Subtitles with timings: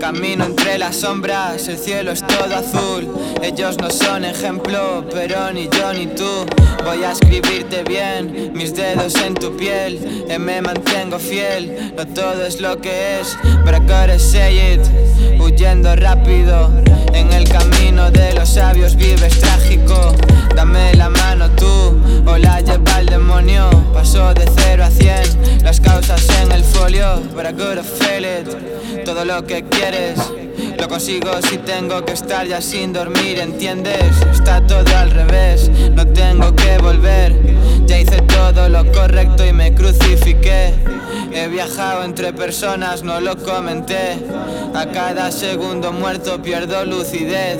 [0.00, 3.06] Camino entre las sombras, el cielo es todo azul.
[3.42, 6.46] Ellos no son ejemplo, pero ni yo ni tú.
[6.84, 10.24] Voy a escribirte bien, mis dedos en tu piel.
[10.28, 13.36] Y me mantengo fiel, no todo es lo que es.
[13.64, 14.80] But I gotta say it,
[15.38, 16.70] huyendo rápido.
[17.12, 19.38] En el camino de los sabios vives.
[26.42, 27.22] En el folio.
[27.34, 30.18] But I gotta feel it, todo lo que quieres.
[30.78, 34.16] Lo consigo si tengo que estar ya sin dormir, ¿entiendes?
[34.32, 37.34] Está todo al revés, no tengo que volver.
[37.86, 40.74] Ya hice todo lo correcto y me crucifiqué.
[41.32, 44.18] He viajado entre personas, no lo comenté.
[44.74, 47.58] A cada segundo muerto pierdo lucidez.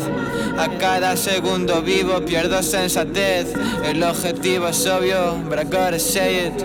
[0.59, 3.53] A cada segundo vivo pierdo sensatez.
[3.85, 6.65] El objetivo es obvio, but I gotta say it.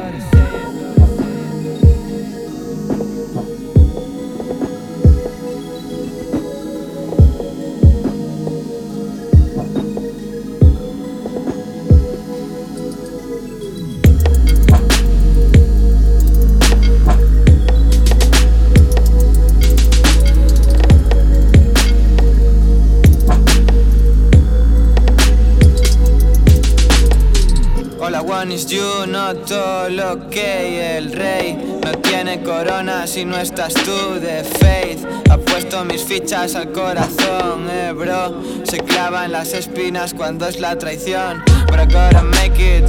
[28.36, 33.73] Want is you, no todo lo que el rey no tiene corona si no estás
[33.73, 35.05] tú de faith.
[35.30, 38.42] Apuesto mis fichas al corazón, eh, bro.
[38.66, 41.44] Se clavan las espinas cuando es la traición.
[41.67, 42.83] But I gotta make it,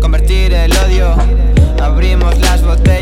[0.00, 1.16] convertir el odio.
[1.82, 3.01] Abrimos las botellas